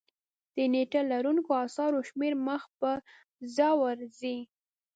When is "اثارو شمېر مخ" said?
1.65-2.61